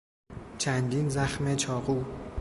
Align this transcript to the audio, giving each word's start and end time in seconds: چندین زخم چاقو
چندین 0.57 1.09
زخم 1.09 1.55
چاقو 1.55 2.03